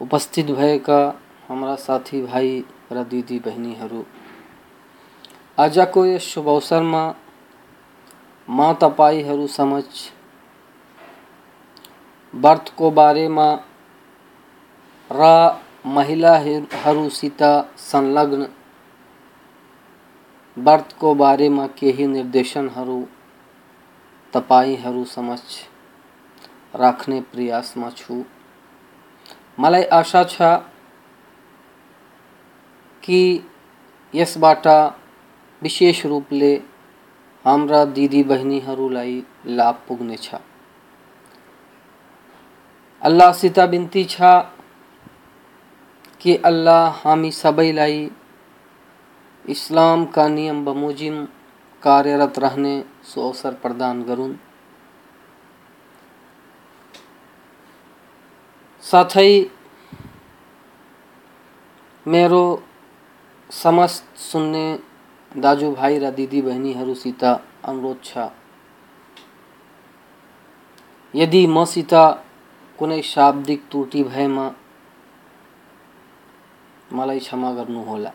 उपस्थित 0.00 0.50
भएका 0.50 0.98
हाम्रा 1.48 1.74
साथी 1.78 2.20
भाइ 2.22 2.48
र 2.92 3.02
दिदी 3.10 3.38
बहिनीहरू 3.38 4.02
आजको 5.58 6.04
यस 6.06 6.26
शुभ 6.28 6.48
अवसरमा 6.48 7.02
म 8.48 8.72
तपाईँहरू 8.82 9.46
समक्ष 9.48 10.00
व्रतको 12.34 12.90
बारेमा 12.90 13.46
र 15.10 15.30
महिलाहरूसित 15.87 17.41
संलग्न 17.81 18.47
व्रतको 20.57 21.13
बारेमा 21.15 21.65
केही 21.79 22.05
निर्देशनहरू 22.07 23.01
तपाईँहरू 24.33 25.03
समक्ष 25.05 25.59
राख्ने 26.75 27.19
प्रयासमा 27.33 27.89
छु। 27.97 28.23
मलाई 29.59 29.83
आशा 29.99 30.23
छ 30.23 30.41
कि 33.03 33.21
यसबाट 34.13 34.67
विशेष 35.61 36.05
रूपले 36.05 36.53
हाम्रा 37.45 37.83
दिदी 37.95 38.23
बहिनीहरूलाई 38.23 39.21
लाभ 39.57 39.75
पुग्नेछ 39.87 40.29
अल्लाहसित 43.01 43.59
बिन्ती 43.71 44.03
छ 44.05 44.21
कि 46.21 46.35
अल्लाह 46.45 47.01
हामी 47.01 47.31
सबैलाई 47.31 48.09
इस्लामका 49.45 50.27
नियम 50.27 50.63
बमोजिम 50.65 51.23
कार्यरत 51.83 52.39
रहने 52.39 52.73
सो 53.09 53.27
अवसर 53.27 53.53
प्रदान 53.63 54.03
गरून् 54.03 54.35
साथै 58.83 59.31
मेरो 62.05 62.43
समस्त 63.49 64.17
सुन्ने 64.17 64.67
दाजुभाइ 65.31 65.97
र 65.99 66.11
दिदीबहिनीहरूसित 66.11 67.23
अनुरोध 67.23 68.03
छ, 68.03 68.29
यदि 71.13 71.41
मसित 71.47 71.93
कुनै 72.79 73.01
शाब्दिक 73.05 73.61
त्रुटि 73.71 74.03
भएमा 74.03 74.45
मलाई 76.93 77.19
क्षमा 77.19 77.51
गर्नुहोला 77.51 78.11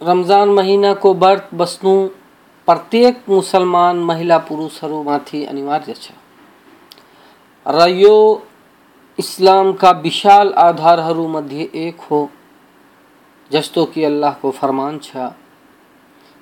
रमज़ान 0.00 0.48
महिनाको 0.48 1.12
व्रत 1.14 1.48
बस्नु 1.54 1.94
प्रत्येक 2.68 3.22
मुसलमान 3.28 3.98
महिला 4.04 4.38
पुरुषहरूमाथि 4.38 5.44
अनिवार्य 5.44 5.94
छ। 5.94 6.12
र 7.66 7.86
यो 7.88 8.16
इस्लामका 9.18 9.90
विशाल 10.02 10.52
आधारहरूमध्ये 10.58 11.68
एक 11.86 12.00
हो, 12.10 12.20
जस्तो 13.50 13.84
कि 13.86 14.04
अल्लाहको 14.04 14.50
फरमान 14.50 14.98
छ। 14.98 15.16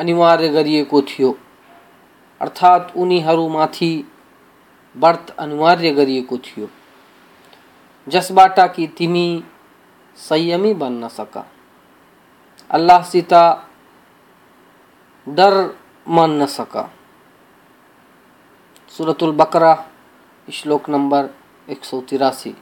अनिवार्य 0.00 0.48
थियो। 1.02 1.38
अर्थात् 2.40 2.96
उनीहरूमाथि 2.96 4.12
व्रत 4.96 5.36
अनिवार्य 5.38 5.90
गरिएको 5.90 6.38
थियो। 6.38 6.68
जसबाट 8.08 8.60
कि 8.60 8.86
तिमी 8.86 9.44
संयमी 10.16 10.74
बन 10.74 10.78
बन्न 10.78 11.08
सका। 11.08 11.46
अल्लाहसित 12.70 13.34
डर 15.28 15.78
मान्न 16.08 16.46
सका। 16.46 16.90
सुरतुल 18.88 19.32
बकरा, 19.32 19.84
श्लोक 20.52 20.88
नंबर 20.88 21.28
एक 21.68 21.84
सौ 21.84 22.00
तिरासी। 22.00 22.56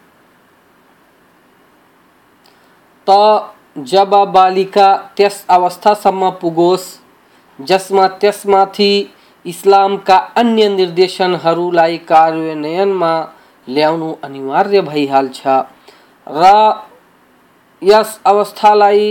त 3.09 3.50
जब 3.78 4.10
बालिका 4.10 4.97
त्यस 4.97 5.47
अवस्थासम्म 5.50 6.31
पुगोस् 6.31 7.07
जसमा 7.58 8.06
त्यसमाथि 8.20 8.92
इस्लामका 9.44 10.16
अन्य 10.36 10.69
निर्देशनहरूलाई 10.69 11.96
कार्यान्वयनमा 12.10 13.12
ल्याउनु 13.69 14.12
अनिवार्य 14.24 14.80
भइहाल्छ 14.80 15.41
र 16.26 16.52
यस 17.82 18.18
अवस्थालाई 18.26 19.08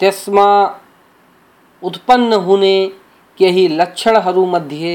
त्यसमा 0.00 0.48
उत्पन्न 1.82 2.32
हुने 2.46 2.76
केही 3.38 3.66
लक्षणहरूमध्ये 3.78 4.94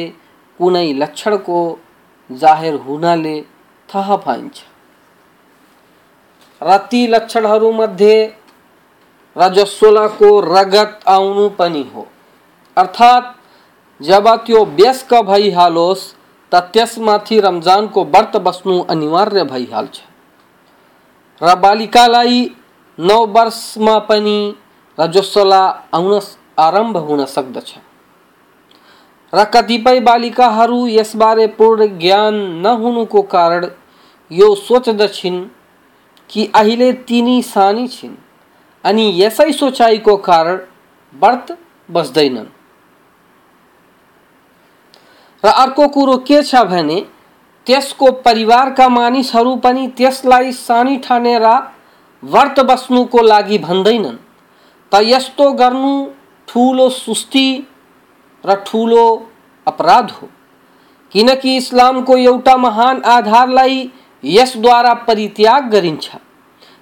कुनै 0.60 0.88
लक्षणको 0.94 1.60
जाहेर 2.30 2.76
हुनाले 2.86 3.36
थाहा 3.90 4.16
पाइन्छ। 4.26 4.58
र 6.62 6.78
ती 6.92 7.02
लक्षणहरूमध्ये 7.12 8.16
रजस्वलाको 9.36 10.30
रगत 10.42 11.08
आउनु 11.08 11.48
पनि 11.60 11.84
हो। 11.94 12.08
अर्थात्, 12.78 13.26
जब 14.00 14.28
त्यो 14.46 14.66
व्यस्क 14.66 15.14
भइहालोस् 15.24 16.04
त 16.52 16.60
त्यसमाथि 16.74 17.40
रमजानको 17.40 18.04
व्रत 18.06 18.38
बस्नु 18.38 18.80
अनिवार्य 18.90 19.44
भइहाल्छ 19.44 20.02
र 21.42 21.56
बालिकालाई 21.56 22.40
नौ 23.00 23.20
वर्षमा 23.26 23.98
पनि 24.00 24.38
रजस्वला 24.98 25.64
आउन 25.94 26.20
आरंभ 26.60 26.98
हुन 26.98 27.26
सक्दछ। 27.26 27.74
र 29.34 29.44
कतिपय 29.54 30.00
बालिकाहरू 30.00 30.88
यसबारे 30.88 31.48
पूर्ण 31.58 31.88
ज्ञान 32.00 32.36
नहुनुको 32.66 33.22
कारण 33.22 33.70
यो 34.32 34.54
सोच्दछिन् 34.56 35.46
कि 36.30 36.52
अहिले 36.56 36.92
तिनी 37.08 37.42
सानी 37.44 37.88
छिन् 37.88 38.16
अनि 38.84 39.12
यसै 39.16 39.52
सोचाइको 39.52 40.18
कारण 40.18 40.60
व्रत 41.14 41.58
बस्दैनन्। 41.90 42.53
र 45.44 45.50
अर्को 45.50 45.88
कुरो 45.88 46.18
के 46.18 46.42
छ 46.44 46.56
भने, 46.56 47.00
त्यसको 47.68 48.12
परिवारका 48.12 48.88
मानिसहरू 48.90 49.56
पनि 49.56 49.88
त्यसलाई 49.88 50.52
सानी 50.52 50.98
ठानेर 50.98 51.46
व्रत 52.24 52.60
बस्नुको 52.60 53.22
लागि 53.22 53.58
भन्दैनन्। 53.58 54.18
त 54.92 55.00
यस्तो 55.04 55.52
गर्नु 55.52 55.94
ठुलो 56.48 56.90
सुस्ती 56.90 57.48
र 58.44 58.56
ठुलो 58.68 59.06
अपराध 59.68 60.12
हो। 60.12 60.30
किनकि 61.12 61.56
इस्लामको 61.58 62.18
एउटा 62.18 62.56
महान 62.58 63.02
आधारलाई 63.06 63.90
यसद्वारा 64.24 64.94
परित्याग 64.94 65.70
गरिन्छ। 65.70 66.10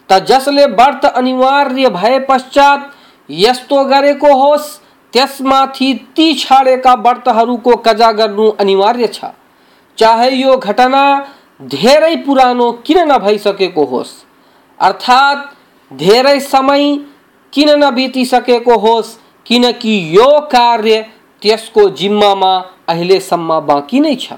त 0.10 0.20
जसले 0.26 0.66
व्रत 0.66 1.06
अनिवार्य 1.06 1.90
भए 1.90 2.20
पश्चात 2.20 2.92
यस्तो 3.30 3.84
गरेको 3.86 4.34
होस् 4.38 4.81
त्यसमाथि 5.14 5.94
ती 6.18 6.34
छाडेका 6.36 6.94
व्रतहरूको 6.98 7.76
कजा 7.86 8.12
गर्नु 8.12 8.50
अनिवार्य 8.60 9.08
छ। 9.08 9.26
चाहे 9.98 10.30
यो 10.32 10.56
घटना 10.58 11.04
धेरै 11.62 12.16
पुरानो 12.26 12.72
किन 12.86 13.00
नभइसकेको 13.08 13.84
होस्, 13.86 14.12
अर्थात् 14.80 15.42
धेरै 15.92 16.40
समय 16.40 16.96
किन 17.54 17.70
नबितिसकेको 17.84 18.78
होस्, 18.78 19.18
किनकि 19.46 19.94
यो 20.18 20.30
कार्य 20.52 21.02
त्यसको 21.42 21.90
जिम्मामा 21.90 22.54
अहिलेसम्म 22.90 23.60
बाँकी 23.68 24.00
नै 24.00 24.16
छ। 24.16 24.34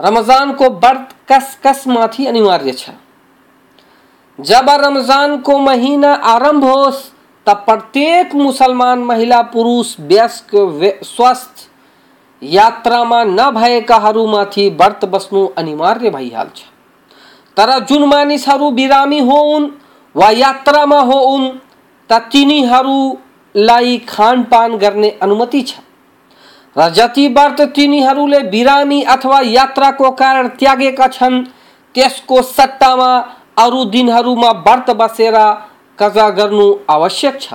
रमजानको 0.00 0.64
व्रत 0.64 1.14
कस 1.28 1.56
कसमाथि 1.64 2.26
अनिवार्य 2.26 2.72
छ। 2.72 2.90
जब 4.38 4.68
रमजानको 4.80 5.58
महिना 5.60 6.12
आरंभ 6.32 6.64
होस् 6.64 7.00
तब 7.48 7.56
प्रत्येक 7.66 8.34
मुसलमान 8.34 9.04
महिला, 9.04 9.40
पुरुष, 9.42 9.94
व्यस्क 10.00 10.50
स्वस्थ 11.04 11.68
यात्रामा 12.42 13.22
नभएकाहरूमाथि 13.24 14.68
व्रत 14.70 15.04
बस्नु 15.04 15.46
अनिवार्य 15.58 16.10
भइहाल्छ 16.10 16.60
तर 17.56 17.70
जुन 17.88 18.04
मानिसहरू 18.08 18.70
बिरामी 18.70 19.20
होउन् 19.20 19.68
वा 20.14 20.30
यात्रामा 20.30 21.00
होउन्, 21.02 21.48
त 22.10 22.12
तिनीहरूलाई 22.32 23.96
खानपान 24.08 24.76
गर्ने 24.76 25.10
अनुमति 25.22 25.62
जति 26.76 27.26
व्रत 27.28 27.60
तिनीहरूले 27.76 28.42
बिरामी 28.50 29.02
अथवा 29.16 29.40
यात्राको 29.46 30.10
कारण 30.20 30.48
त्यागेका 30.60 31.06
छन्, 31.08 31.42
त्यसको 31.94 32.42
सट्टामा 32.44 33.12
अरू 33.58 33.84
दिनहरूमा 33.96 34.52
कजा 36.00 36.28
गर्नु 36.30 36.66
आवश्यक 36.90 37.40
छ। 37.40 37.54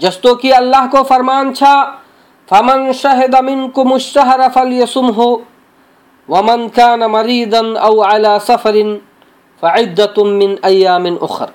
जस्तो 0.00 0.34
कि 0.34 0.50
अल्लाहको 0.50 1.02
फरमान 1.02 1.52
छ, 1.52 1.64
फमन 2.48 2.92
शहद 2.92 3.34
मिनकुम 3.44 3.96
शहर 3.98 4.48
फलयसुमहु, 4.48 5.26
वमन 6.28 6.68
कान 6.68 7.04
मरीदन 7.06 7.74
अला 7.74 8.38
सफरिन, 8.38 8.96
फइद्दतुम 9.62 10.28
मिन 10.28 11.16
उखर। 11.18 11.52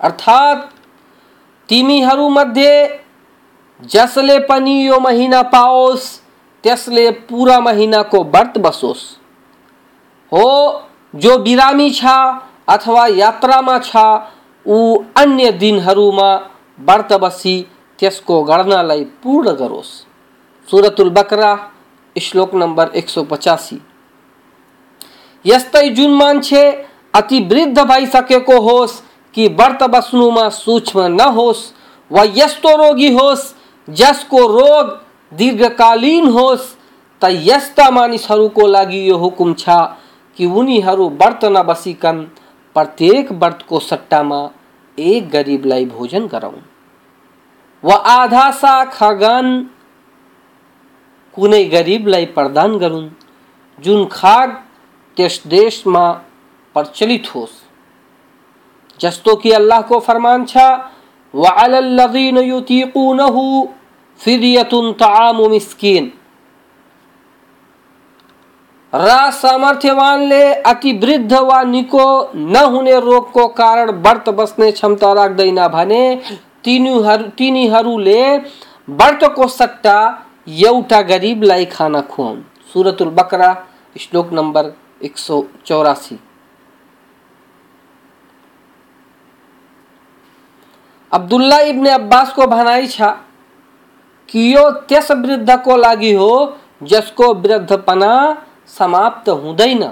अर्थात 0.00 0.70
तिमीहरूमध्ये 1.68 3.00
जसले 3.82 4.38
पनि 4.38 4.74
यो 4.86 4.98
महिना 5.00 5.42
पाओस्, 5.50 6.04
त्यसले 6.64 7.10
पुरा 7.26 7.58
महिनाको 7.60 8.22
व्रत 8.24 8.58
बसोस्। 8.58 9.02
हो, 10.32 10.82
जो 11.14 11.38
बिरामी 11.38 11.90
छ 11.90 12.04
अथवा 12.68 13.06
यात्रामा 13.06 13.78
छ 13.78 13.96
ऊ 14.66 14.96
अन्य 15.16 15.50
दिनहरूमा 15.52 16.30
व्रत 16.78 17.12
बसी 17.22 17.56
त्यसको 17.98 18.42
गणनालाई 18.42 19.04
पूर्ण 19.22 19.52
गरोस्। 19.52 19.90
सुरतुल 20.68 21.10
बकरा, 21.10 21.56
श्लोक 22.16 22.54
नम्बर 22.54 22.90
एक 22.96 23.08
सौ 23.08 23.22
पचासी। 23.22 23.80
यस्तै 25.44 25.88
जुन 25.88 26.14
मान्छे 26.14 26.62
अति 27.14 27.40
वृद्ध 27.40 27.78
भइसकेको 27.80 28.60
होस् 28.60 29.00
कि 29.34 29.48
व्रत 29.50 29.82
बस्नुमा 29.90 30.48
सूक्ष्म 30.48 31.00
नहोस् 31.12 31.70
वा 32.10 32.22
यस्तो 32.36 32.76
रोगी 32.76 33.12
होस् 33.14 33.52
जसको 33.88 34.46
रोग 34.48 34.90
दीर्घकालीन 35.32 36.28
होस्, 36.28 36.64
त 37.22 37.28
यस्ता 37.42 37.90
मानिसहरूको 37.90 38.66
लागि 38.66 39.08
यो 39.10 39.16
हुकुम 39.16 39.54
छ 39.54 39.68
कि 40.38 40.46
उनीहरू 40.46 41.08
व्रत 41.10 41.44
नबसिकन 41.52 42.26
प्रत्येक 42.76 43.32
व्रत 43.32 43.58
को 43.68 43.78
सट्टा 43.80 44.22
में 44.22 44.50
एक 44.98 45.28
गरीब 45.30 45.66
लाई 45.66 45.84
भोजन 45.86 46.26
कराऊं। 46.28 46.60
व 47.84 47.92
आधा 47.92 48.50
सा 48.50 48.84
खगन 48.84 49.68
कुने 51.34 51.64
गरीब 51.64 52.06
लाई 52.08 52.26
प्रदान 52.26 52.78
करूँ, 52.78 53.10
जुन 53.78 54.04
खाग 54.12 54.50
त्यस 55.16 55.42
देश 55.46 55.82
में 55.86 56.12
प्रचलित 56.76 57.34
होस। 57.34 57.62
जस्तो 59.00 59.34
कि 59.36 59.50
अल्लाह 59.52 59.80
को 59.82 59.98
फरमान 60.00 60.44
छा 60.44 60.68
व 61.34 61.44
अलल्लज़ीन 61.44 62.38
युतीकूनहु 62.38 63.66
फ़िदियतुन 64.20 64.92
तआमु 64.92 65.48
मिस्कीन। 65.48 66.12
र 68.94 69.30
सामर्थ्यवानले 69.32 70.42
अति 70.62 70.92
वृद्ध 70.98 71.32
वा 71.32 71.62
निको 71.64 72.06
नहुने 72.34 72.98
रोगको 73.00 73.46
कारण 73.50 73.90
व्रत 74.02 74.28
बस्ने 74.30 74.70
क्षमता 74.72 75.12
राख्दैन 75.12 75.66
भने 75.68 76.02
तिनीहरू 76.64 77.26
तिनीहरूले 77.38 78.20
व्रतको 78.90 79.48
सट्टा 79.48 79.96
एउटा 80.48 81.00
गरिबलाई 81.02 81.64
खाना 81.64 82.00
खुवाउन्। 82.04 82.42
सुरतुल 82.72 83.08
बकरा, 83.10 83.50
श्लोक 83.96 84.32
नम्बर 84.32 84.72
एक 85.02 85.18
सौ 85.18 85.42
चौरासी। 85.66 86.18
अब्दुल्ला 91.12 91.58
इब्ने 91.64 91.90
अब्बास 91.90 92.32
को 92.32 92.46
भनाई 92.46 92.86
छ 92.86 93.14
कि 94.28 94.54
यो 94.54 94.70
त्यस 94.88 95.10
वृद्धको 95.10 95.76
लागि 95.76 96.12
हो, 96.12 96.32
जसको 96.82 97.32
वृद्धपना 97.34 98.12
समाप्त 98.78 99.28
हुँदैन। 99.28 99.82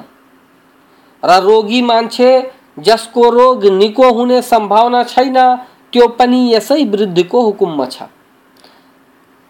र 1.23 1.41
रोगी 1.41 1.83
मान्छे 1.83 2.31
जसको 2.79 3.31
रोग 3.31 3.65
निको 3.65 4.11
हुने 4.11 4.43
सम्भावना 4.43 5.03
छैन, 5.03 5.57
त्यो 5.93 6.09
पनि 6.09 6.55
यसै 6.55 6.85
वृद्धको 6.85 7.43
हुकुममा 7.43 7.87
छ। 7.87 8.03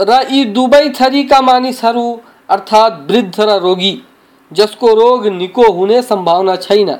र 0.00 0.26
यी 0.30 0.44
दुवै 0.44 0.88
थरीका 0.90 1.40
मानिसहरू 1.40 2.20
अर्थात् 2.48 3.10
वृद्ध 3.10 3.40
र 3.40 3.58
रोगी, 3.58 4.02
जसको 4.52 4.94
रोग 4.94 5.26
निको 5.26 5.70
हुने 5.72 6.02
सम्भावना 6.02 6.56
छैन, 6.56 6.90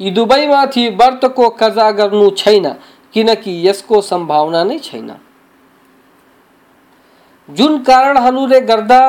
यी 0.00 0.10
दुवैमाथि 0.10 0.88
व्रतको 0.88 1.48
कजा 1.50 1.90
गर्नु 1.90 2.30
छैन, 2.30 2.68
किनकि 3.12 3.68
यसको 3.68 4.00
सम्भावना 4.00 4.64
नै 4.64 4.78
छैन। 4.78 5.10
जुन 7.48 7.78
कारणहरूले 7.82 8.60
गर्दा 8.60 9.00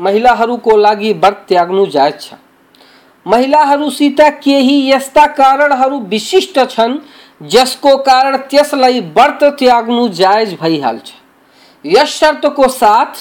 महिलाहरूको 0.00 0.76
लागि 0.76 1.12
व्रत 1.12 1.44
त्याग्नु 1.48 1.86
जायज़ 1.86 2.16
छ। 2.20 2.34
महिलाहरूसित 3.26 4.20
केही 4.44 4.76
यस्ता 4.90 5.26
कारणहरू 5.26 5.98
विशिष्ट 6.08 6.58
छन्, 6.70 6.98
जसको 7.42 7.96
कारण 7.98 8.36
त्यसलाई 8.50 9.00
व्रत 9.16 9.44
त्याग्नु 9.58 10.08
जायज़ 10.08 10.54
भइहाल्छ 10.60 11.12
यस 11.84 12.08
शर्तको 12.10 12.68
साथ 12.68 13.14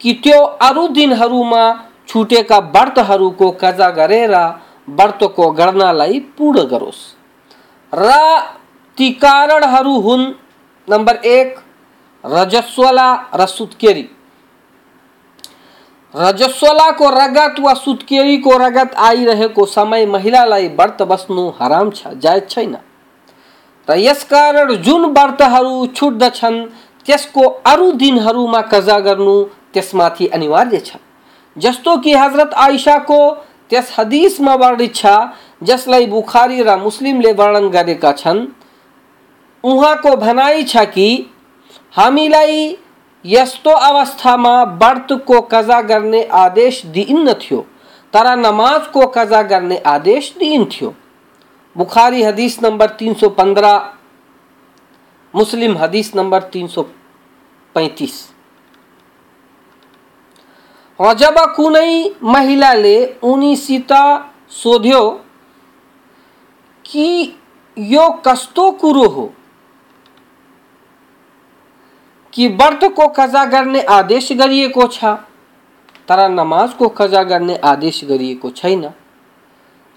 कि 0.00 0.12
त्यो 0.24 0.40
अरू 0.62 0.86
दिनहरूमा 0.88 1.62
छुटेका 2.08 2.58
व्रतहरूको 2.58 3.50
कजा 3.60 3.90
गरेर 3.90 4.34
व्रतको 4.88 5.50
गर्नलाई 5.50 6.18
पूर्ण 6.38 6.62
गरोस्। 6.62 7.00
र 7.92 8.10
ती 8.98 9.10
कारणहरू 9.12 9.94
हुन्, 10.00 10.32
नम्बर 10.88 11.16
एक, 11.26 11.56
रजस्वला 12.24 13.08
र 13.34 13.46
सुत्केरी। 13.46 14.08
रजस्वलाको 16.16 17.08
रगत 17.10 17.58
वा 17.60 17.72
सुत्केरीको 17.74 18.56
रगत 18.56 18.94
आइरहेको 18.98 19.64
समय 19.66 20.06
महिलालाई 20.06 20.68
व्रत 20.68 21.02
बस्नु 21.02 21.48
हराम 21.60 21.90
छ, 21.90 22.06
जायज़ 22.14 22.44
छैन। 22.44 22.76
र 23.88 23.96
यसकारण 23.98 24.74
जुन 24.76 25.04
व्रतहरू 25.12 25.86
छुट्दछन्, 25.86 26.56
त्यसको 27.06 27.42
अरू 27.66 27.90
दिनहरूमा 27.92 28.60
कजा 28.72 28.98
गर्नु 28.98 29.34
त्यसमाथि 29.72 30.26
अनिवार्य 30.26 30.78
छ। 30.78 30.96
जस्तो 31.56 31.96
कि 31.96 32.14
हज़रत 32.14 32.54
आइसाको 32.54 33.18
त्यस 33.70 33.92
हदिसमा 33.98 34.54
वर्णित 34.54 34.94
छ, 34.94 35.06
जसलाई 35.62 36.06
बुखारी 36.06 36.62
र 36.62 36.76
मुस्लिमले 36.76 37.32
वर्णन 37.32 37.68
गरेका 37.68 38.12
छन्, 38.12 38.46
उहाँको 39.64 40.16
भनाइ 40.16 40.64
छ 40.64 40.84
कि 40.88 41.08
हामीलाई 41.94 42.76
यस्तो 43.26 43.70
अवस्थामा 43.70 44.54
व्रतको 44.82 45.40
कजा 45.52 45.80
गर्ने 45.82 46.22
आदेश 46.36 46.74
दिइन्न 46.94 47.32
तर 48.14 48.26
नमाजको 48.36 49.06
कजा 49.16 49.42
गर्ने 49.42 49.76
आदेश 49.86 50.34
दिइन्थ्यो। 50.38 50.88
बुखारी 51.76 52.22
हदीस 52.22 52.54
नंबर 52.62 52.88
315 53.00 53.72
मुस्लिम 55.34 55.76
हदीस 55.78 56.08
नंबर 56.14 56.40
335 56.54 58.14
जब 61.14 61.36
कुनै 61.56 61.92
महिलाले 62.24 62.96
सीता 63.56 64.04
सोध्यो 64.52 65.02
कि 66.84 67.08
यो 67.76 68.04
कस्तो 68.26 68.70
कुरो 68.80 69.06
हो 69.08 69.24
कि 72.36 72.46
वर्त 72.48 72.82
व्रतको 72.84 73.06
कजा 73.08 73.44
गर्ने 73.44 73.80
आदेश 73.82 74.32
गरिएको 74.32 74.86
छ। 74.86 75.04
तर 76.08 76.28
नमाजको 76.28 76.88
कजा 76.88 77.22
गर्ने 77.22 77.56
आदेश 77.64 78.00
गरिएको 78.04 78.50
छैन 78.52 78.82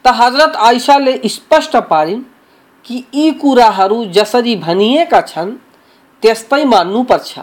त 0.05 0.13
हज़रत 0.15 0.55
आइसाले 0.55 1.19
स्पष्ट 1.25 1.75
पारिन् 1.89 2.21
कि 2.85 3.03
यी 3.13 3.31
कुराहरू 3.31 4.05
जसरी 4.05 4.55
भनिएका 4.55 5.21
छन् 5.21 5.51
त्यस्तै 6.23 6.63
मान्नुपर्छ 6.65 7.39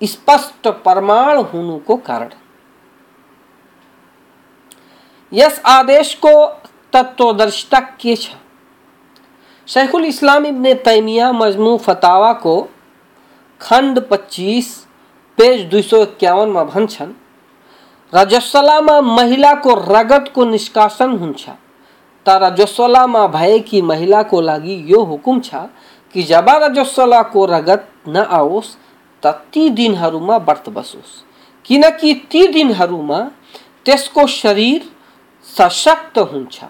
स्पष्ट 0.00 0.68
प्रमाण 0.84 1.38
हुनुको 1.44 1.96
कारण। 1.98 2.30
यस 5.32 5.60
आदेशको 5.66 6.34
तत्वदर्शिता 6.92 7.80
के 8.00 8.16
छ। 8.16 8.34
शेखुल 9.68 10.04
इस्लाम 10.04 10.46
इब्ने 10.46 10.74
तैमिया 10.82 11.30
मजमू 11.34 11.76
फतावा 11.76 12.32
को 12.32 12.56
खंड 13.60 13.98
25 14.12 14.66
पेज 15.38 15.62
दुई 15.70 15.82
में 16.46 16.66
भन्छन् 16.66 17.12
रजस्वलामा 18.12 19.00
महिलाको 19.00 19.74
रगतको 19.88 20.44
निष्कासन 20.44 21.10
हुन्छ 21.18 21.48
तर 22.26 22.42
रजस्वलामा 22.42 23.26
भएकी 23.26 23.82
महिलाको 23.82 24.40
लागि 24.40 24.76
यो 24.92 25.02
हुकुम 25.04 25.40
छ 25.40 25.54
कि 26.14 26.22
जब 26.22 26.46
रजस्वलाको 26.64 27.44
रगत 27.46 27.88
नआओस् 28.08 28.76
त 29.22 29.26
ती 29.52 29.68
दिनहरूमा 29.70 30.36
व्रत 30.36 30.68
बसोस्। 30.68 31.12
किनकि 31.64 32.14
ती 32.30 32.46
दिनहरूमा 32.48 33.20
त्यसको 33.84 34.26
शरीर 34.26 34.88
सशक्त 35.56 36.18
हुन्छ 36.32 36.64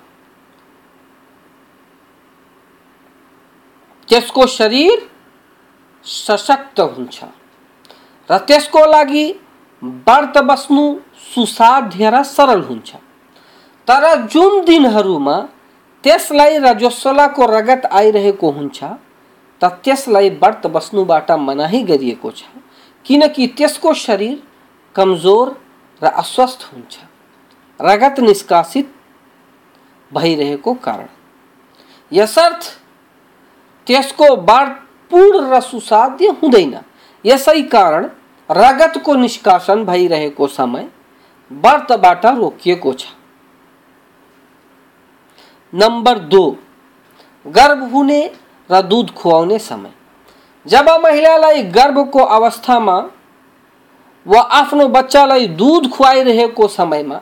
त्यसको 4.09 4.47
शरीर 4.47 5.09
सशक्त 6.09 6.81
हुन्छ। 6.81 7.25
र 8.31 8.39
त्यसको 8.49 8.85
लागि 8.87 9.27
व्रत 9.83 10.39
बस्नु 10.45 10.85
सुसाध्य 11.35 12.11
र 12.11 12.23
सरल 12.25 12.63
हुन्छ। 12.63 12.91
तर 13.89 14.05
जुन 14.27 14.65
दिनहरूमा 14.65 15.37
त्यसलाई 16.05 16.59
रजस्वलाको 16.59 17.47
रगत 17.47 17.87
आइरहेको 17.93 18.51
हुन्छ, 18.51 18.79
त 19.61 19.65
त्यसलाई 19.85 20.29
व्रत 20.43 20.67
बस्नुबाट 20.67 21.31
मनाही 21.31 21.83
गरिएको 21.83 22.31
छ, 22.31 22.43
किनकि 23.07 23.47
त्यसको 23.59 23.93
शरीर 23.95 24.37
कमज़ोर 24.97 25.47
र 26.03 26.07
अस्वस्थ 26.07 26.61
हुन्छ। 26.73 26.95
रगत 27.81 28.21
निष्कासित 28.21 28.87
भइरहेको 30.11 30.75
कारण। 30.75 31.09
यसर्थ 32.13 32.63
त्यसको 33.87 34.27
व्रत 34.37 34.88
पूर्ण 35.11 35.51
रसुसाध्य 35.51 35.61
सुसाध्य 35.61 36.27
हुँदैन। 36.43 36.79
यसै 37.25 37.63
कारण 37.63 38.09
रगतको 38.51 39.15
निष्कासन 39.15 39.85
भइरहेको 39.85 40.47
समय 40.47 40.89
व्रतबाट 41.53 42.27
रोकिएको 42.27 42.93
छ। 42.93 43.07
नंबर 45.75 46.19
दो, 46.19 46.57
गर्भ 47.47 47.93
हुने 47.93 48.31
र 48.71 48.83
दूध 48.83 49.11
खुवाउने 49.15 49.59
समय। 49.59 49.91
जब 50.67 50.89
महिलालाई 51.03 51.63
गर्भको 51.63 52.25
अवस्थामा 52.25 53.11
वा 54.27 54.41
आफ्नो 54.41 54.89
बच्चालाई 54.89 55.47
दुध 55.49 55.91
खुवाइरहेको 55.91 56.69
समयमा 56.69 57.21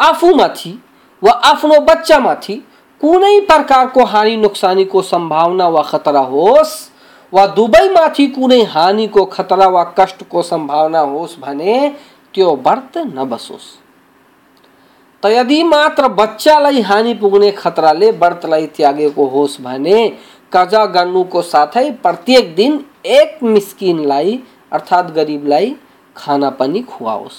आफूमाथि 0.00 0.82
वा 1.22 1.32
आफ्नो 1.32 1.80
बच्चामाथि 1.80 2.54
कुनै 3.00 3.40
प्रकारको 3.40 4.04
हानि 4.04 4.36
नोक्सानीको 4.36 5.02
सम्भावना 5.02 5.68
वा 5.68 5.82
खतरा 5.82 6.20
होस् 6.20 6.89
वा 7.32 7.46
दुवैमाथि 7.56 8.26
कुनै 8.26 8.62
हानिको 8.70 9.24
खतरा 9.24 9.66
वा 9.66 9.82
कष्टको 9.98 10.42
सम्भावना 10.42 11.00
होस् 11.10 11.38
भने 11.40 11.76
त्यो 12.34 12.54
व्रत 12.66 12.98
नबसोस् 12.98 13.68
त 15.22 15.26
यदि 15.26 15.62
मात्र 15.64 16.08
बच्चालाई 16.20 16.80
हानि 16.80 17.14
पुग्ने 17.14 17.50
खतराले 17.52 18.10
व्रतलाई 18.20 18.66
त्यागेको 18.76 19.26
होस् 19.26 19.60
भने 19.60 19.98
कजा 20.52 20.84
गर्नुको 20.86 21.42
साथै 21.42 21.90
प्रत्येक 22.04 22.54
दिन 22.56 22.84
एक 23.18 23.42
मिस्किनलाई 23.44 24.38
अर्थात् 24.72 25.12
गरिबलाई 25.12 25.74
खाना 26.16 26.50
पनि 26.50 26.80
खुवाओस्। 26.82 27.36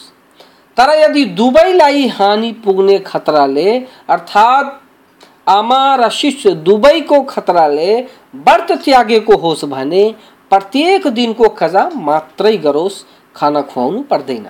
तर 0.78 0.90
यदि 1.00 1.24
दुवैलाई 1.40 2.08
हानि 2.08 2.52
पुग्ने 2.66 2.98
खतराले 3.00 3.70
अर्थात् 4.10 4.70
आमा 5.51 5.81
र 5.97 6.09
शिष्य 6.11 6.51
दुवैको 6.67 7.23
खतराले 7.25 7.91
व्रत 8.47 8.73
त्यागेको 8.85 9.37
होस् 9.39 9.65
भने 9.67 10.05
प्रत्येक 10.53 11.07
दिनको 11.15 11.49
कजा 11.59 11.89
मात्रै 12.03 12.57
गरोस् 12.59 13.03
खाना 13.37 13.63
खुवाउनु 13.65 14.03
पर्दैन 14.11 14.47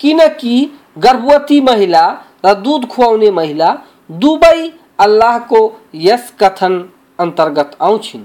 किनकि 0.00 0.54
गर्भवती 0.98 1.60
महिला 1.62 2.04
र 2.44 2.54
दूध 2.62 2.88
खुवाउने 2.88 3.30
महिला 3.32 3.70
दुवै 4.18 4.58
अल्लाहको 4.98 5.60
यस 6.00 6.32
कथन 6.40 6.82
अन्तर्गत 7.18 7.76
आउँछिन् 7.80 8.24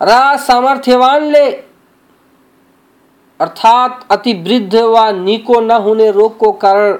र 0.00 0.10
सामर्थ्यवानले 0.40 1.44
अर्थात् 3.43 4.11
अति 4.11 4.33
वृद्ध 4.43 4.75
वा 4.75 5.11
निको 5.11 5.59
नहुने 5.61 6.09
रोगको 6.11 6.51
कारण 6.63 6.97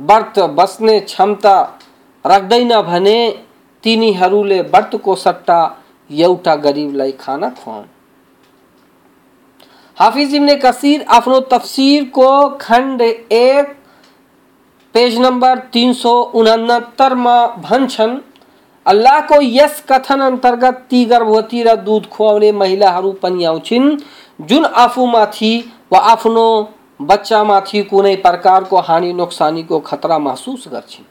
व्रत, 0.00 0.38
बस्ने 0.56 0.98
क्षमता 1.00 1.56
राख्दैन 2.24 2.80
भने 2.82 3.18
तिनीहरूले 3.84 4.60
व्रतको 4.64 5.14
सट्टा 5.16 5.60
एउटा 6.10 6.54
गरिबलाई 6.56 7.12
खाना 7.20 7.48
खुवाउन्। 7.54 7.86
हाफिज 9.96 10.34
इब्ने 10.34 10.54
कसीर 10.56 11.04
आफ्नो 11.08 11.40
तफसीरको 11.50 12.28
खण्ड 12.60 13.02
एक, 13.02 13.66
पेज 14.94 15.18
नम्बर 15.18 15.58
तिन 15.72 15.92
सौ 15.92 16.12
उनहत्तरमा 16.34 17.36
भन्छन्, 17.60 18.18
अल्लाहको 18.86 19.40
यस 19.42 19.82
कथन 19.88 20.20
अंतर्गत 20.20 20.84
ती 20.90 21.04
गर्भवती 21.04 21.62
र 21.62 21.74
दुध 21.76 22.08
खुवाउने 22.08 22.50
महिलाहरू 22.52 23.12
पनि 23.22 23.44
आउँछिन्। 23.44 23.96
जुन 24.38 24.64
आफूमाथि 24.64 25.52
वा 25.92 25.98
आफ्नो 26.12 26.46
बच्चामाथि 27.02 27.82
कुनै 27.82 28.14
प्रकारको 28.16 28.78
हानि 28.80 29.12
नोक्सानीको 29.12 29.78
खतरा 29.80 30.18
महसुस 30.18 30.64
गर्छिन्। 30.68 31.06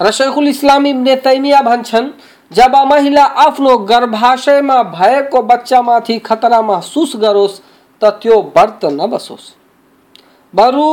र 0.00 0.10
शैखुल 0.10 0.48
इस्लाम 0.48 0.86
इब्ने 0.86 1.16
तैमिया 1.16 1.60
भन्छन्, 1.62 2.10
जब 2.50 2.76
महिला 2.86 3.24
आफ्नो 3.24 3.76
गर्भाशयमा 3.86 4.82
भएको 4.82 5.42
बच्चामाथि 5.42 6.18
खतरा 6.18 6.60
महसुस 6.62 7.16
गरोस्, 7.16 7.60
त 8.02 8.04
त्यो 8.22 8.40
व्रत 8.56 8.84
नबसोस् 8.92 9.52
बरु 10.54 10.88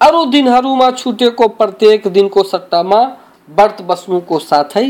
अरू 0.00 0.24
दिनहरूमा 0.26 0.90
छुटेको 0.90 1.48
प्रत्येक 1.50 2.06
दिनको 2.08 2.42
सट्टामा 2.42 3.00
व्रत 3.48 3.82
बस्नुको 3.82 4.38
साथै 4.38 4.86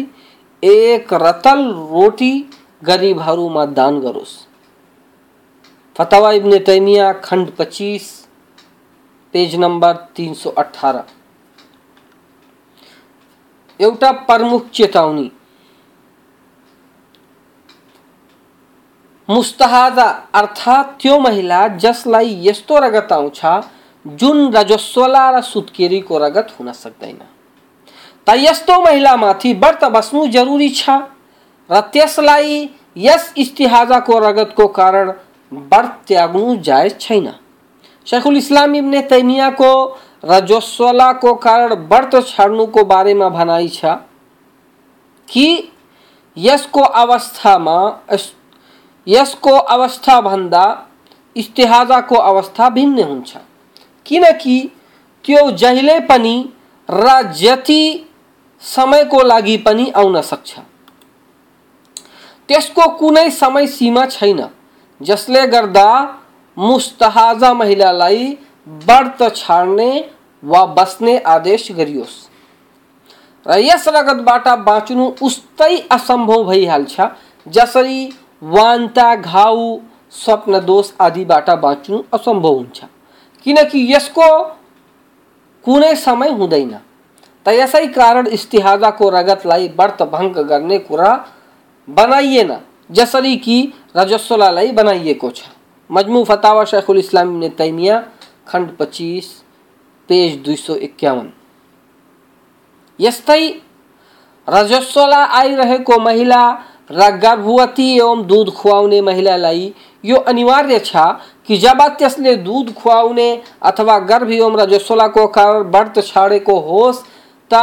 एक 0.62 1.12
रतल 1.14 1.64
रोटी 1.90 2.32
गरिबहरूमा 2.84 3.64
दान 3.72 4.00
गरोस्। 4.00 4.36
फतवा 6.00 6.30
इब्ने 6.32 6.58
तैमिया 6.58 7.12
खण्ड 7.12 7.50
पच्चिस, 7.50 8.04
पेज 9.32 9.56
नम्बर 9.56 9.92
तिन 10.16 10.34
सौ 10.34 10.50
अठार 10.50 11.02
एउटा 13.80 14.12
प्रमुख 14.12 14.70
चेतावनी। 14.70 15.30
मुस्तहाजा, 19.28 20.08
अर्थात् 20.34 21.02
त्यो 21.02 21.18
महिला 21.20 21.68
जसलाई 21.68 22.36
यस्तो 22.48 22.78
रगत 22.78 23.12
आउँछ, 23.12 23.40
जुन 24.06 24.52
रजस्वला 24.52 25.30
र 25.30 25.40
सुत्केरीको 25.42 26.18
रगत 26.18 26.56
हुन 26.60 26.72
सक्दैन। 26.72 27.20
त 28.26 28.34
यस्तो 28.38 28.80
महिलामाथि 28.80 29.52
व्रत 29.54 29.84
बस्नु 29.84 30.26
जरुरी 30.26 30.68
छ, 30.70 30.90
र 31.70 31.80
त्यसलाई 31.80 32.68
यस 32.96 33.34
इस्तिहाजाको 33.36 34.18
रगतको 34.18 34.66
कारण 34.68 35.12
व्रत 35.52 36.02
त्याग्नु 36.08 36.56
जायज़ 36.62 36.94
छैन 37.00 37.32
शेखुल 38.06 38.36
इस्लाम 38.36 38.74
इब्ने 38.76 39.00
तैमियाको 39.10 39.72
रजस्वलाको 40.24 41.34
कारण 41.46 41.72
व्रत 41.88 42.14
छाड्नुको 42.26 42.84
बारेमा 42.84 43.28
भनाइ 43.28 43.68
छ 43.68 43.96
कि 45.28 45.46
यसको 46.36 46.82
अवस्थामा 47.02 47.78
यसको 49.06 49.56
अवस्थाभन्दा 49.74 50.64
इस्तेहाजाको 51.36 52.16
अवस्था 52.16 52.68
भिन्न 52.70 53.02
हुन्छ। 53.02 53.36
किनकि 54.06 54.56
त्यो 55.24 55.50
जहिले 55.52 55.98
पनि 56.08 56.34
र 56.88 57.20
जति 57.32 57.82
समयको 58.62 59.22
लागि 59.22 59.56
पनि 59.66 59.90
आउन 59.96 60.20
सक्छ। 60.22 60.58
त्यसको 62.48 62.88
कुनै 62.98 63.28
समय 63.32 63.66
सीमा 63.68 64.04
छैन। 64.06 64.40
जसले 65.00 65.46
गर्दा 65.46 65.90
मुस्तहाजा 66.56 67.52
महिलालाई 67.54 68.26
व्रत 68.86 69.22
छाड्ने 69.36 69.90
वा 70.42 70.64
बस्ने 70.76 71.18
आदेश 71.18 71.70
गरियोस्। 71.72 72.16
र 73.46 73.58
यस 73.58 73.88
रगतबाट 73.88 74.48
बाँच्नु 74.60 75.06
उस्तै 75.22 75.76
असम्भव 75.90 76.44
भइहाल्छ, 76.44 77.00
जसरी 77.46 78.12
वान्ता 78.42 79.14
घाउ 79.16 79.78
स्वप्न 80.14 80.60
दोष 80.60 80.90
आदिबाट 81.00 81.50
बाँच्नु 81.62 82.02
असम्भव 82.14 82.54
हुन्छ। 82.54 82.84
किनकि 83.46 83.92
यसको 83.92 84.28
कुनै 85.64 85.94
समय 85.96 86.30
हुँदैन। 86.30 86.72
त 87.46 87.48
यसै 87.48 87.86
कारण 87.88 88.26
इस्तिहाजाको 88.28 89.08
रगतलाई 89.10 89.68
व्रत 89.68 90.02
भङ्ग 90.12 90.38
गर्ने 90.48 90.78
कुरा 90.78 91.12
बनाइएन, 91.88 92.56
जसरी 92.90 93.36
कि 93.36 93.56
रजस्वलालाई 93.94 94.70
बनाइएको 94.72 95.30
छ। 95.30 95.42
मजमु 95.90 96.24
फतावा 96.24 96.64
शेखुल 96.64 96.98
इस्लाम 96.98 97.28
ने 97.38 97.48
तैमिया 97.58 97.98
खंड 98.48 98.76
पच्चीस, 98.78 99.26
पेज 100.08 100.36
दुई 100.44 100.56
सौ 100.56 100.74
इक्यावन 100.76 101.30
यस्तै 102.98 103.42
रजस्वला 104.48 105.22
आइरहेको 105.38 105.98
महिला 106.00 106.42
र 106.90 107.10
गर्भवती 107.18 107.88
एवं 107.96 108.26
दूध 108.26 108.48
खुवाउने 108.54 109.00
महिलालाई 109.00 109.72
यो 110.04 110.16
अनिवार्य 110.26 110.78
छ 110.80 111.04
कि 111.46 111.56
जब 111.58 111.82
त्यसले 111.98 112.34
दूध 112.46 112.72
खुवाउने 112.74 113.28
अथवा 113.62 113.98
गर्भ 114.10 114.30
एवं 114.32 114.56
रजस्वलाको 114.60 115.26
कारण 115.36 115.70
व्रत 115.70 116.02
छाडेको 116.06 116.58
होस्, 116.60 117.02
त 117.50 117.54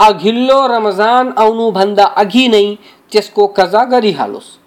अघिल्लो 0.00 0.60
रमज़ान 0.66 1.32
आउनुभन्दा 1.38 2.04
अघि 2.22 2.46
नै 2.48 2.64
त्यसको 3.12 3.46
कजा 3.58 3.84
गरिहालोस्। 3.86 4.58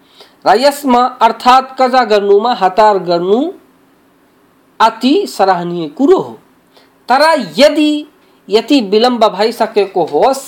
र 0.45 0.55
यसमा 0.59 1.03
अर्थात् 1.21 1.75
कजा 1.79 2.03
गर्नुमा 2.05 2.53
हतार 2.53 2.97
गर्नु 3.09 3.41
अति 4.79 5.13
सराहनीय 5.27 5.87
कुरो 5.97 6.17
हो 6.19 6.33
तर 7.09 7.23
यदि 7.57 7.91
यति 8.47 8.79
विलम्ब 8.91 9.23
भइसकेको 9.35 10.03
होस् 10.05 10.43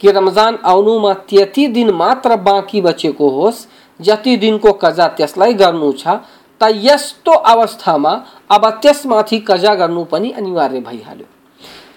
कि 0.00 0.10
रमज़ान 0.10 0.58
आउनुमा 0.64 1.12
त्यति 1.30 1.66
दिन 1.68 1.90
मात्र 1.94 2.36
बाँकी 2.40 2.80
बचेको 2.80 3.28
होस् 3.30 3.66
जति 4.00 4.36
दिनको 4.36 4.72
कजा 4.82 5.08
त्यसलाई 5.16 5.54
गर्नु 5.54 5.92
छ 5.98 6.16
त 6.60 6.70
यस्तो 6.84 7.32
अवस्थामा 7.48 8.12
अब 8.50 8.68
त्यसमाथि 8.82 9.38
कजा 9.48 9.74
गर्नु 9.74 10.04
पनि 10.04 10.30
अनिवार्य 10.32 10.80
भइहाल्यो 10.80 11.26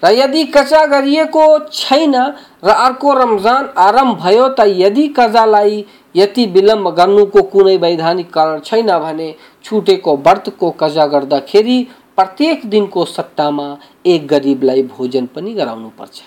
र 0.03 0.11
यदि 0.11 0.43
कजा 0.55 0.85
गरिएको 0.85 1.43
छैन, 1.71 2.15
र 2.63 2.69
अर्को 2.69 3.13
रमज़ान 3.13 3.69
आरंभ 3.77 4.17
भयो, 4.19 4.47
त 4.49 4.59
यदि 4.67 5.07
कजालाई 5.19 5.85
यति 6.15 6.45
विलम्ब 6.45 6.89
गर्नुको 6.95 7.41
कुनै 7.51 7.75
वैधानिक 7.77 8.33
कारण 8.33 8.59
छैन 8.59 8.91
भने 8.99 9.33
छुटेको 9.63 10.15
व्रतको 10.17 10.69
कजा 10.79 11.05
गर्दाखेरि 11.07 11.77
प्रत्येक 12.15 12.69
दिनको 12.69 13.05
सट्टामा 13.05 13.67
एक 14.05 14.27
गरिबलाई 14.27 14.81
भोजन 14.91 15.25
पनि 15.35 15.53
गराउनु 15.53 15.89
पर्छ। 15.99 16.21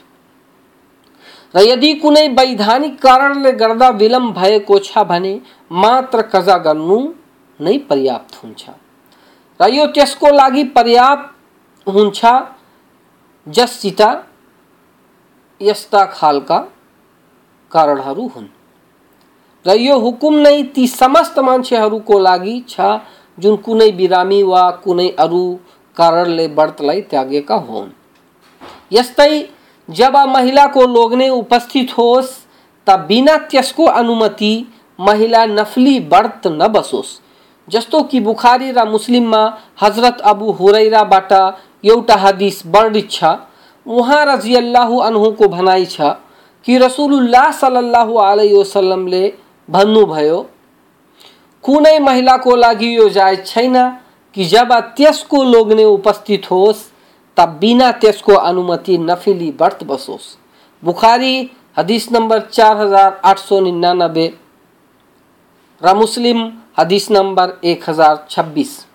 र 1.55 1.61
यदि 1.63 1.93
कुनै 2.01 2.27
वैधानिक 2.29 2.99
कारणले 3.03 3.53
गर्दा 3.61 3.89
विलम्ब 4.01 4.35
भएको 4.35 4.79
छ 4.79 5.05
भने 5.05 5.39
मात्र 5.71 6.23
कजा 6.33 6.57
गर्नु 6.65 6.99
नै 7.61 7.77
पर्याप्त 7.91 8.35
हुन्छ। 8.43 8.63
र 9.61 9.69
यो 9.71 9.87
त्यसको 9.95 10.31
लागि 10.33 10.65
पर्याप्त 10.75 11.89
हुन्छ। 11.89 12.25
जससित 13.47 14.01
यस्ता 15.61 16.05
खालका 16.05 16.59
कारणहरू 17.73 18.27
हुन्। 18.27 18.47
र 19.67 19.75
यो 19.79 19.99
हुकुम 19.99 20.35
नै 20.35 20.63
ती 20.63 20.87
समस्त 20.87 21.39
मान्छेहरूको 21.39 22.19
लागि 22.19 22.65
छ, 22.69 22.81
जुन 23.39 23.57
कुनै 23.57 23.91
बिरामी 23.91 24.43
वा 24.43 24.71
कुनै 24.85 25.09
अरू 25.19 25.45
कारणले 25.97 26.47
व्रतलाई 26.47 27.01
त्यागेका 27.01 27.55
हुन्। 27.55 27.91
यस्तै, 28.93 29.43
जब 29.89 30.17
महिलाको 30.17 30.87
लोग्ने 30.87 31.29
उपस्थित 31.29 31.93
होस्, 31.99 32.31
त 32.87 32.97
बिना 33.09 33.37
त्यसको 33.51 33.85
अनुमति 33.85 34.55
महिला 34.99 35.45
नफली 35.47 35.99
व्रत 35.99 36.47
नबसोस्, 36.47 37.19
जस्तो 37.69 38.03
कि 38.03 38.21
बुखारी 38.21 38.71
र 38.73 38.85
मुस्लिममा 38.89 39.43
हज़रत 39.81 40.21
अबु 40.25 40.51
हुरैराबाट 40.53 41.33
एउटा 41.87 42.17
हदिस 42.17 42.63
वर्णित 42.67 43.11
छ, 43.11 43.25
उहाँ 43.87 44.25
रजियल्लाहु 44.27 44.99
अन्हुको 45.01 45.49
भनाइ 45.49 45.85
छ 45.87 46.01
कि 46.67 46.79
रसुलुल्लाह 46.79 47.51
सल्लल्लाहु 47.53 48.15
अलैहि 48.21 48.55
वसल्लमले 48.55 49.23
भन्नुभयो, 49.69 50.39
कुनै 51.65 51.99
महिलाको 51.99 52.57
लागि 52.57 52.97
यो 52.97 53.09
जायज़ 53.11 53.45
छैन 53.45 53.77
कि 54.35 54.45
जब 54.47 54.73
त्यसको 54.97 55.43
लोग्ने 55.45 55.85
उपस्थित 55.85 56.51
होस्, 56.51 56.83
तब 57.37 57.59
बिना 57.61 57.91
त्यसको 57.93 58.35
अनुमति 58.35 58.99
नफिली 59.01 59.51
व्रत 59.61 59.85
बसोस्। 59.85 60.37
बुखारी, 60.83 61.51
हदीस 61.79 62.11
नंबर 62.13 62.41
चार 62.53 62.77
हज़ार 62.77 63.21
आठ 63.25 63.39
सौ 63.39 63.61
निन्यानबे 63.61 64.27
र 65.83 65.95
मुस्लिम, 65.95 66.39
हदीस 66.79 67.11
नंबर 67.11 67.59
एक 67.65 67.89
हज़ार 67.89 68.27
छब्बीस। 68.31 68.86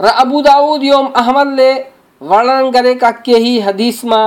र 0.00 0.08
अबू 0.20 0.40
दाऊद 0.42 0.84
अहमद 0.84 1.16
अहमदले 1.16 1.72
वर्णन 2.20 2.70
गरेका 2.70 3.10
केही 3.26 3.58
हदिसमा 3.60 4.20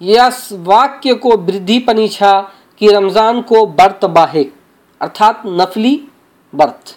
यस 0.00 0.48
वाक्य 0.66 1.14
को 1.24 1.36
वृद्धि 1.38 1.78
पनि 1.88 2.08
छ 2.10 2.32
कि 2.80 2.88
रमजानको 2.94 3.64
व्रत 3.68 4.04
बाहेक 4.16 4.52
अर्थात 5.00 5.42
नफली 5.60 5.94
व्रत 6.52 6.96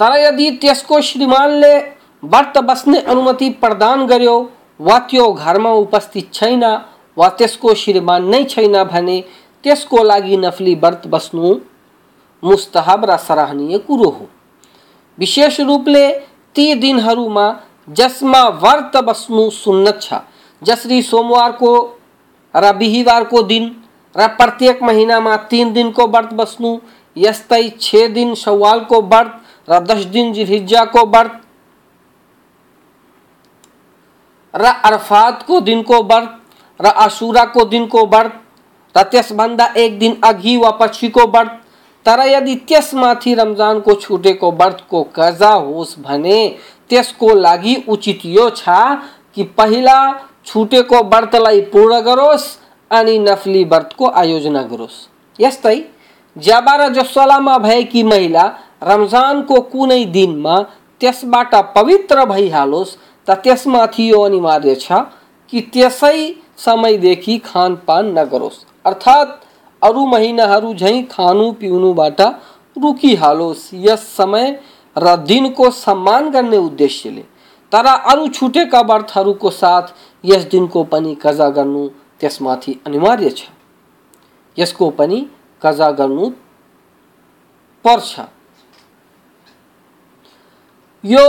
तर 0.00 0.16
यदि 0.18 0.50
त्यसको 0.60 1.00
श्रीमानले 1.08 1.74
व्रत 2.22 2.58
बस्ने 2.64 3.00
अनुमति 3.12 3.50
प्रदान 3.62 4.06
गर्यो 4.06 4.38
वा 4.80 4.98
त्यो 5.10 5.30
घरमा 5.32 5.72
उपस्थित 5.84 6.32
छैन 6.34 6.64
वा 7.16 7.28
त्यसको 7.38 7.74
श्रीमान 7.82 8.28
नै 8.30 8.44
छैन 8.50 8.82
भने 8.92 9.20
त्यसको 9.64 10.02
लागि 10.04 10.36
नफली 10.44 10.74
व्रत 10.84 11.06
बस्नु 11.06 11.54
मुस्तहब 12.42 13.04
र 13.10 13.16
सराहनीय 13.26 13.78
कुरो 13.80 14.10
हो। 14.10 14.28
विशेष 15.20 15.60
रूपले 15.60 16.08
ती 16.56 16.72
दिनहरूमा 16.74 17.46
जसमा 17.96 18.42
व्रत 18.62 18.96
बस्नु 19.04 19.48
सुन्नत 19.52 19.98
छ 20.02 20.20
जसरी 20.62 21.02
सोमवारको 21.02 21.72
र 22.54 22.72
बिहिबारको 22.76 23.42
दिन, 23.42 23.68
र 24.16 24.26
प्रत्येक 24.36 24.82
महिनामा 24.82 25.36
तिन 25.50 25.72
दिनको 25.72 26.06
व्रत 26.06 26.32
बस्नु 26.34 26.78
यस्तै 27.16 27.62
छ 27.80 28.08
दिन 28.10 28.34
सवालको 28.34 29.00
व्रत, 29.02 29.30
र 29.68 29.78
दस 29.80 30.04
दिन 30.14 30.32
जिल्हिज्जाको 30.32 31.04
व्रत, 31.06 31.40
र 34.54 34.72
अरफातको 34.84 35.60
दिनको 35.60 36.02
व्रत, 36.02 36.36
र 36.80 36.92
अशुराको 37.06 37.64
दिनको 37.64 38.04
व्रत, 38.06 38.40
र 38.94 39.02
त्यसभन्दा 39.10 39.66
एक 39.76 39.98
दिन 39.98 40.16
अघि 40.24 40.56
वा 40.56 40.70
पछिको 40.80 41.26
व्रत 41.28 41.58
तर 42.06 42.20
यदि 42.26 42.54
त्यसमाथि 42.68 43.34
रमजानको 43.34 43.94
छुटेको 43.94 44.50
व्रतको 44.52 45.02
कजा 45.16 45.52
होस् 45.66 45.98
भने, 46.00 46.40
त्यसको 46.90 47.34
लागि 47.36 47.74
उचित 47.88 48.20
यो 48.26 48.48
छ 48.50 48.68
कि 49.34 49.42
पहिला 49.58 49.98
छुटेको 50.46 51.02
व्रतलाई 51.04 51.60
पूर्ण 51.72 52.00
गरोस् 52.04 52.46
अनि 52.90 53.18
नफली 53.18 53.64
व्रतको 53.64 54.10
आयोजना 54.22 54.62
गरोस्। 54.62 54.96
यस्तै 55.38 55.76
ज्याबा 56.36 56.74
र 56.76 56.88
जसलामा 56.94 57.58
भएकी 57.58 58.02
महिला 58.02 58.44
रमजानको 58.82 59.60
कुनै 59.72 60.04
दिनमा 60.16 60.56
त्यसबाट 61.00 61.54
पवित्र 61.76 62.24
भइहालोस् 62.26 62.96
त 63.28 63.38
त्यसमाथि 63.44 64.10
यो 64.10 64.20
अनिवार्य 64.22 64.74
छ 64.76 65.04
कि 65.52 65.60
त्यसै 65.72 66.18
समयदेखि 66.64 67.38
खानपान 67.44 68.18
नगरोस्। 68.18 68.64
अर्थात् 68.84 69.30
अरू 69.82 70.06
महिनाहरू 70.06 70.74
झैँ 70.74 71.02
खानु 71.02 71.50
पिउनुबाट 71.52 72.20
रुकिहालोस् 72.76 73.68
यस 73.74 74.02
समय 74.16 74.60
र 74.96 75.16
दिनको 75.16 75.70
सम्मान 75.70 76.30
गर्ने 76.30 76.56
उद्देश्यले 76.56 77.22
तर 77.72 77.86
अरू 77.86 78.28
छुटेका 78.28 78.80
व्रतहरूको 78.80 79.50
साथ 79.50 79.94
यस 80.24 80.44
दिनको 80.44 80.84
पनि 80.84 81.16
कजा 81.22 81.48
गर्नु 81.48 81.88
त्यसमाथि 82.20 82.80
अनिवार्य 82.86 83.30
छ। 83.30 83.48
यसको 84.58 84.90
पनि 84.90 85.26
कजा 85.62 85.90
गर्नु 85.90 86.30
पर्छ। 87.84 88.20
यो 91.04 91.26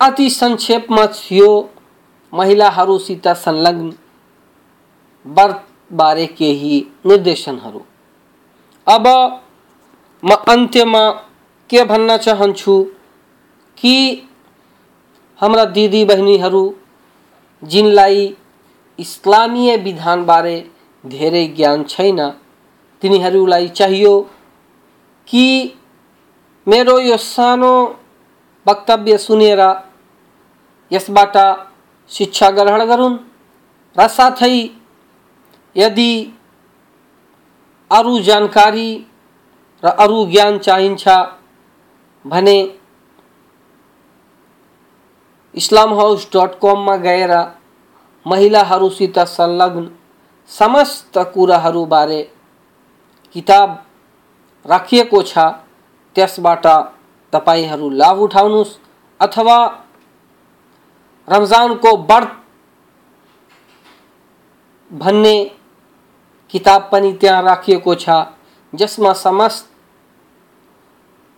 अति 0.00 0.28
संक्षेपमा 0.30 1.06
थियो। 1.06 1.50
महिलाहरूसित 2.32 3.28
संलग्न 3.28 3.92
व्रत 5.26 5.64
बारे 5.90 6.26
केही 6.28 6.76
निर्देशनहरू 7.06 7.80
अब, 8.86 9.06
म 10.22 10.34
अन्त्यमा 10.48 11.10
के 11.70 11.84
भन्न 11.84 12.16
चाहन्छु 12.16 12.74
कि 13.78 13.94
हाम्रा 15.40 15.64
दिदी 15.76 16.04
बहिनीहरू 16.04 16.62
जिनलाई 17.62 18.34
इस्लामीय 18.98 19.76
विधानबारे 19.78 20.56
धेरै 21.04 21.46
ज्ञान 21.56 21.84
छैन, 21.84 22.20
तिनीहरूलाई 23.02 23.68
चाहियो 23.68 24.14
कि 25.28 25.46
मेरो 26.66 26.98
यो 27.00 27.16
सानो 27.16 27.74
वक्तव्य 28.66 29.18
सुनेर 29.18 29.60
यसबाट 30.90 31.36
शिक्षा 32.10 32.50
ग्रहण 32.50 32.84
गरून् 32.88 33.16
र 33.96 34.06
साथै 34.08 34.56
यदि 35.76 36.12
अरू 37.90 38.18
जानकारी 38.20 38.90
र 39.82 39.88
ज्ञान 40.30 40.58
चाहिन्छ 40.58 41.08
भने 42.24 42.58
इस्लाम 45.54 45.94
हाउस 45.94 46.26
डट 46.34 46.58
कममा 46.62 46.96
गएर 46.96 47.32
महिलाहरूसित 48.26 49.18
संलग्न 49.18 49.90
समस्त 50.50 51.18
कुराहरूबारे 51.34 52.22
किताब 53.34 53.84
राखिएको 54.64 55.22
छ, 55.22 55.38
त्यसबाट 56.16 56.66
तपाईँहरू 57.32 57.90
लाभ 57.92 58.18
उठाउनुहोस् 58.20 58.76
अथवा 59.20 59.56
रमज़ान 61.28 61.74
को 61.74 61.96
व्रत 62.02 62.36
भन्ने 64.90 65.36
किताब 66.54 66.88
पनि 66.92 67.12
त्यहाँ 67.20 67.42
राखिएको 67.42 67.94
छ, 67.96 68.10
जसमा 68.72 69.12
समस्त 69.14 69.70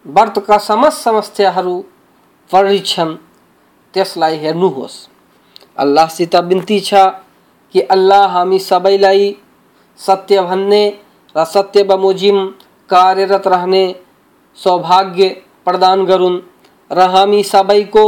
व्रतका 0.06 0.58
समस्त 0.60 1.02
समस्याहरू 1.04 1.80
परिछन् 2.50 3.14
त्यसलाई 3.94 4.36
हेर्नुहोस् 4.38 4.96
अल्लाहसित 5.78 6.36
बिन्ती 6.48 6.80
छ 6.80 6.94
कि 7.74 7.80
अल्लाह 7.94 8.26
हामी 8.28 8.58
सबैलाई 8.60 9.34
सत्य 10.00 10.42
भन्ने 10.42 10.82
र 11.34 11.44
सत्य 11.46 11.82
बमोजिम 11.84 12.46
कार्यरत 12.90 13.46
रहने 13.46 13.84
सौभाग्य 14.58 15.28
प्रदान 15.66 16.04
गरून् 16.06 16.40
र 16.90 17.08
हामी 17.10 17.42
सबैको 17.44 18.06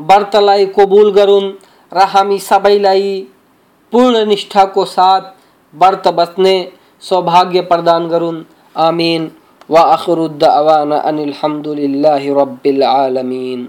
व्रतलाई 0.00 0.66
कबुल 0.76 1.12
गरून् 1.12 1.50
र 1.92 2.06
हामी 2.12 2.38
सबैलाई 2.40 3.10
पूर्ण 3.92 4.24
निष्ठाको 4.26 4.84
साथ 4.86 5.34
बस्ने 6.08 6.72
सौभाग्य 7.00 7.60
प्रदान 7.60 8.08
करुन। 8.08 8.46
आमीन। 8.76 9.30
व 9.70 9.76
अखरुद्दावाना 9.76 10.96
अनिल 10.96 11.32
रब्बिल 12.30 12.82
आलमीन। 12.82 13.68